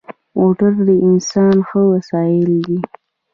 [0.37, 2.79] موټر د انسان ښه وسایل دی.